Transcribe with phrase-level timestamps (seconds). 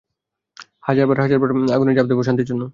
[0.81, 2.63] হাজার বার, হাজার বার আগুনে ঝাঁপ দেব, শান্তির জন্য।